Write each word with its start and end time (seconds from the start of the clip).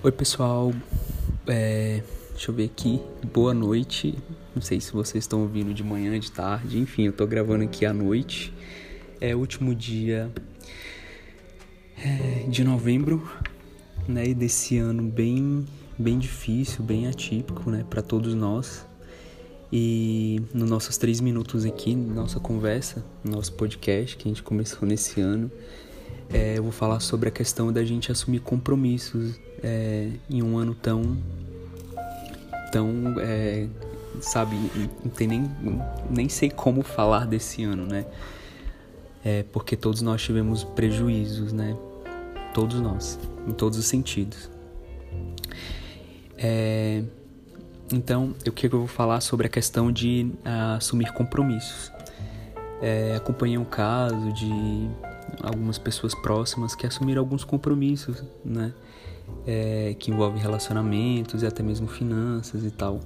Oi 0.00 0.12
pessoal, 0.12 0.72
é, 1.48 2.04
deixa 2.30 2.52
eu 2.52 2.54
ver 2.54 2.66
aqui, 2.66 3.00
boa 3.34 3.52
noite. 3.52 4.16
Não 4.54 4.62
sei 4.62 4.80
se 4.80 4.92
vocês 4.92 5.24
estão 5.24 5.40
ouvindo 5.40 5.74
de 5.74 5.82
manhã, 5.82 6.16
de 6.20 6.30
tarde, 6.30 6.78
enfim, 6.78 7.06
eu 7.06 7.12
tô 7.12 7.26
gravando 7.26 7.64
aqui 7.64 7.84
à 7.84 7.92
noite. 7.92 8.54
É 9.20 9.34
o 9.34 9.40
último 9.40 9.74
dia 9.74 10.30
é, 12.00 12.46
de 12.48 12.62
novembro, 12.62 13.28
né? 14.06 14.28
E 14.28 14.34
desse 14.34 14.78
ano 14.78 15.02
bem, 15.02 15.66
bem 15.98 16.16
difícil, 16.16 16.84
bem 16.84 17.08
atípico, 17.08 17.68
né, 17.68 17.84
para 17.90 18.00
todos 18.00 18.34
nós. 18.34 18.86
E 19.72 20.40
nos 20.54 20.70
nossos 20.70 20.96
três 20.96 21.20
minutos 21.20 21.64
aqui, 21.64 21.96
nossa 21.96 22.38
conversa, 22.38 23.04
nosso 23.24 23.52
podcast 23.54 24.16
que 24.16 24.28
a 24.28 24.30
gente 24.30 24.44
começou 24.44 24.86
nesse 24.86 25.20
ano, 25.20 25.50
é, 26.32 26.56
eu 26.56 26.62
vou 26.62 26.70
falar 26.70 27.00
sobre 27.00 27.28
a 27.28 27.32
questão 27.32 27.72
da 27.72 27.84
gente 27.84 28.12
assumir 28.12 28.38
compromissos 28.38 29.47
é, 29.62 30.10
em 30.28 30.42
um 30.42 30.58
ano 30.58 30.74
tão. 30.74 31.16
tão. 32.72 32.88
É, 33.20 33.66
sabe, 34.20 34.56
não 35.04 35.10
tem 35.10 35.28
nem, 35.28 35.50
nem 36.10 36.28
sei 36.28 36.50
como 36.50 36.82
falar 36.82 37.26
desse 37.26 37.62
ano, 37.62 37.86
né? 37.86 38.06
É, 39.24 39.44
porque 39.52 39.76
todos 39.76 40.02
nós 40.02 40.22
tivemos 40.22 40.64
prejuízos, 40.64 41.52
né? 41.52 41.76
Todos 42.54 42.80
nós, 42.80 43.18
em 43.46 43.52
todos 43.52 43.78
os 43.78 43.86
sentidos. 43.86 44.50
É, 46.36 47.02
então, 47.92 48.34
o 48.46 48.52
que 48.52 48.66
eu 48.66 48.70
vou 48.70 48.86
falar 48.86 49.20
sobre 49.20 49.46
a 49.46 49.50
questão 49.50 49.90
de 49.90 50.30
uh, 50.44 50.76
assumir 50.76 51.12
compromissos. 51.12 51.90
É, 52.80 53.16
acompanhei 53.16 53.58
um 53.58 53.64
caso 53.64 54.32
de 54.32 54.88
algumas 55.42 55.78
pessoas 55.78 56.14
próximas 56.14 56.74
que 56.74 56.86
assumiram 56.86 57.20
alguns 57.20 57.44
compromissos, 57.44 58.22
né? 58.44 58.72
É, 59.46 59.94
que 59.98 60.10
envolvem 60.10 60.40
relacionamentos 60.40 61.42
e 61.42 61.46
até 61.46 61.62
mesmo 61.62 61.88
finanças 61.88 62.64
e 62.64 62.70
tal. 62.70 63.00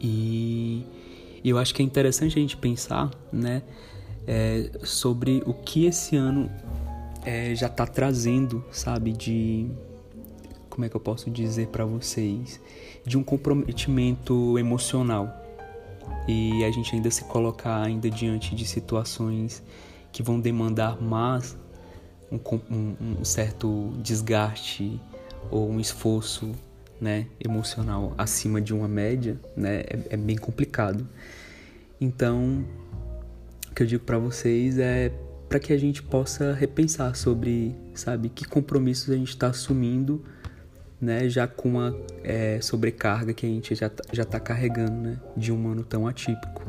E 0.00 0.86
eu 1.44 1.58
acho 1.58 1.74
que 1.74 1.82
é 1.82 1.84
interessante 1.84 2.38
a 2.38 2.40
gente 2.40 2.56
pensar, 2.56 3.10
né? 3.32 3.62
É, 4.26 4.70
sobre 4.84 5.42
o 5.46 5.52
que 5.54 5.86
esse 5.86 6.14
ano 6.14 6.50
é, 7.24 7.54
já 7.54 7.66
está 7.66 7.86
trazendo, 7.86 8.64
sabe? 8.70 9.12
De 9.12 9.68
como 10.68 10.84
é 10.84 10.88
que 10.88 10.96
eu 10.96 11.00
posso 11.00 11.30
dizer 11.30 11.68
para 11.68 11.84
vocês? 11.84 12.60
De 13.04 13.18
um 13.18 13.22
comprometimento 13.22 14.58
emocional. 14.58 15.28
E 16.28 16.64
a 16.64 16.70
gente 16.70 16.94
ainda 16.94 17.10
se 17.10 17.24
colocar 17.24 17.82
ainda 17.82 18.08
diante 18.08 18.54
de 18.54 18.64
situações 18.64 19.62
que 20.12 20.22
vão 20.22 20.40
demandar 20.40 21.00
mais 21.00 21.56
um, 22.30 22.38
um, 22.70 22.96
um 23.20 23.24
certo 23.24 23.92
desgaste 24.02 25.00
ou 25.50 25.68
um 25.70 25.80
esforço 25.80 26.52
né, 27.00 27.26
emocional 27.42 28.14
acima 28.18 28.60
de 28.60 28.74
uma 28.74 28.86
média, 28.86 29.40
né, 29.56 29.80
é, 29.80 29.98
é 30.10 30.16
bem 30.16 30.36
complicado. 30.36 31.08
Então, 32.00 32.64
o 33.70 33.74
que 33.74 33.82
eu 33.82 33.86
digo 33.86 34.04
para 34.04 34.18
vocês 34.18 34.78
é 34.78 35.12
para 35.48 35.58
que 35.58 35.72
a 35.72 35.78
gente 35.78 36.02
possa 36.02 36.52
repensar 36.52 37.16
sobre, 37.16 37.74
sabe, 37.94 38.28
que 38.28 38.46
compromissos 38.46 39.10
a 39.10 39.16
gente 39.16 39.30
está 39.30 39.48
assumindo, 39.48 40.24
né, 41.00 41.28
já 41.28 41.48
com 41.48 41.80
a 41.80 41.92
é, 42.22 42.60
sobrecarga 42.60 43.32
que 43.32 43.46
a 43.46 43.48
gente 43.48 43.74
já 43.74 43.88
tá, 43.88 44.04
já 44.12 44.22
está 44.22 44.38
carregando, 44.38 44.92
né, 44.92 45.20
de 45.36 45.50
um 45.50 45.68
ano 45.68 45.82
tão 45.82 46.06
atípico. 46.06 46.62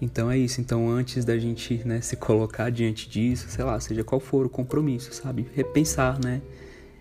Então 0.00 0.30
é 0.30 0.38
isso. 0.38 0.60
Então 0.60 0.88
antes 0.88 1.24
da 1.24 1.38
gente 1.38 1.82
né, 1.84 2.00
se 2.00 2.16
colocar 2.16 2.70
diante 2.70 3.08
disso, 3.08 3.48
sei 3.48 3.64
lá, 3.64 3.78
seja 3.80 4.04
qual 4.04 4.20
for 4.20 4.46
o 4.46 4.48
compromisso, 4.48 5.12
sabe? 5.12 5.48
Repensar, 5.54 6.18
né? 6.22 6.42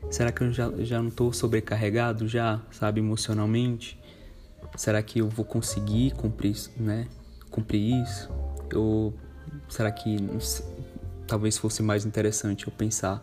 Será 0.09 0.31
que 0.31 0.41
eu 0.41 0.51
já, 0.51 0.71
já 0.79 1.01
não 1.01 1.09
estou 1.09 1.33
sobrecarregado 1.33 2.27
já, 2.27 2.61
sabe, 2.71 2.99
emocionalmente? 2.99 3.99
Será 4.75 5.01
que 5.01 5.19
eu 5.19 5.27
vou 5.27 5.45
conseguir 5.45 6.11
cumprir, 6.11 6.55
né? 6.77 7.07
Cumprir 7.49 8.03
isso? 8.03 8.29
Ou 8.73 9.13
será 9.67 9.91
que 9.91 10.17
talvez 11.27 11.57
fosse 11.57 11.81
mais 11.81 12.05
interessante 12.05 12.67
eu 12.67 12.73
pensar, 12.73 13.21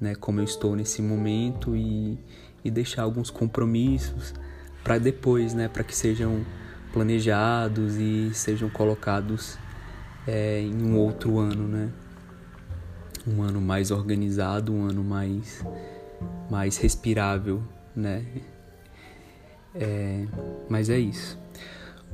né, 0.00 0.14
como 0.14 0.40
eu 0.40 0.44
estou 0.44 0.76
nesse 0.76 1.02
momento 1.02 1.76
e, 1.76 2.18
e 2.64 2.70
deixar 2.70 3.02
alguns 3.02 3.30
compromissos 3.30 4.34
para 4.82 4.98
depois, 4.98 5.54
né, 5.54 5.68
para 5.68 5.82
que 5.84 5.94
sejam 5.94 6.44
planejados 6.92 7.96
e 7.96 8.30
sejam 8.34 8.68
colocados 8.68 9.58
é, 10.26 10.60
em 10.60 10.82
um 10.82 10.96
outro 10.98 11.38
ano, 11.38 11.66
né? 11.66 11.90
Um 13.26 13.42
ano 13.42 13.60
mais 13.60 13.90
organizado, 13.90 14.72
um 14.72 14.84
ano 14.84 15.02
mais, 15.02 15.64
mais 16.50 16.76
respirável, 16.76 17.62
né? 17.94 18.24
É, 19.74 20.26
mas 20.68 20.90
é 20.90 20.98
isso. 20.98 21.38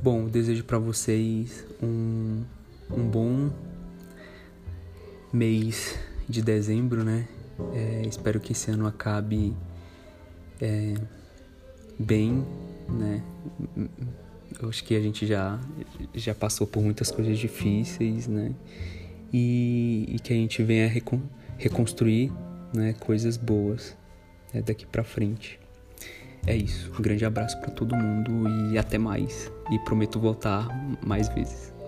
Bom, 0.01 0.27
desejo 0.27 0.63
para 0.63 0.79
vocês 0.79 1.65
um, 1.83 2.43
um 2.89 3.03
bom 3.07 3.51
mês 5.33 5.99
de 6.27 6.41
dezembro, 6.41 7.03
né? 7.03 7.27
É, 7.73 8.03
espero 8.07 8.39
que 8.39 8.53
esse 8.53 8.71
ano 8.71 8.87
acabe 8.87 9.53
é, 10.61 10.93
bem, 11.99 12.45
né? 12.87 13.21
Eu 14.61 14.69
acho 14.69 14.83
que 14.83 14.95
a 14.95 15.01
gente 15.01 15.25
já, 15.25 15.59
já 16.13 16.33
passou 16.33 16.65
por 16.65 16.81
muitas 16.83 17.11
coisas 17.11 17.37
difíceis, 17.37 18.27
né? 18.27 18.53
E, 19.31 20.05
e 20.09 20.19
que 20.19 20.33
a 20.33 20.35
gente 20.35 20.63
venha 20.63 20.87
recon, 20.87 21.21
reconstruir 21.57 22.31
né, 22.73 22.93
coisas 22.93 23.37
boas 23.37 23.95
né, 24.53 24.61
daqui 24.61 24.85
para 24.85 25.03
frente. 25.03 25.59
É 26.47 26.55
isso. 26.55 26.91
Um 26.97 27.01
grande 27.01 27.25
abraço 27.25 27.59
para 27.59 27.69
todo 27.69 27.95
mundo 27.95 28.47
e 28.71 28.77
até 28.77 28.97
mais. 28.97 29.51
E 29.71 29.79
prometo 29.79 30.19
voltar 30.19 30.67
mais 31.05 31.29
vezes. 31.29 31.78